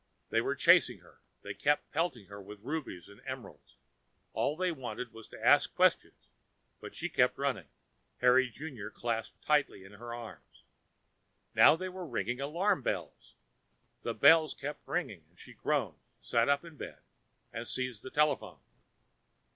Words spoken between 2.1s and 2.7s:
her with